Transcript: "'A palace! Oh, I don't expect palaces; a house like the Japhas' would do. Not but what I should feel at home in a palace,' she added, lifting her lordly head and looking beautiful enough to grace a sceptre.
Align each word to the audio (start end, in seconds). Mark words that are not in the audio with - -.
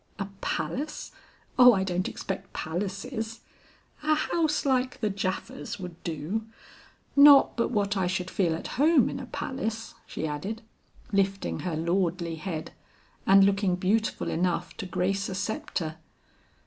"'A 0.17 0.25
palace! 0.41 1.11
Oh, 1.59 1.73
I 1.73 1.83
don't 1.83 2.09
expect 2.09 2.53
palaces; 2.53 3.41
a 4.01 4.15
house 4.15 4.65
like 4.65 4.99
the 4.99 5.11
Japhas' 5.11 5.79
would 5.79 6.03
do. 6.03 6.47
Not 7.15 7.55
but 7.55 7.69
what 7.69 7.95
I 7.95 8.07
should 8.07 8.31
feel 8.31 8.55
at 8.55 8.65
home 8.81 9.09
in 9.09 9.19
a 9.19 9.27
palace,' 9.27 9.93
she 10.07 10.25
added, 10.25 10.63
lifting 11.11 11.59
her 11.59 11.75
lordly 11.75 12.37
head 12.37 12.71
and 13.27 13.43
looking 13.43 13.75
beautiful 13.75 14.27
enough 14.31 14.75
to 14.77 14.87
grace 14.87 15.29
a 15.29 15.35
sceptre. 15.35 15.97